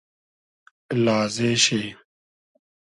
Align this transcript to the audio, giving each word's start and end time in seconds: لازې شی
لازې 1.03 1.51
شی 1.63 1.83